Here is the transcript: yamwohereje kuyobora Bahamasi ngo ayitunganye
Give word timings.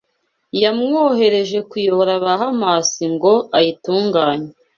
yamwohereje 0.63 1.57
kuyobora 1.69 2.13
Bahamasi 2.25 3.03
ngo 3.13 3.33
ayitunganye 3.57 4.49